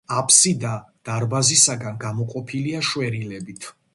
[0.19, 0.71] აბსიდა
[1.09, 3.71] დარბაზისაგან გამოყოფილია შვერილებით.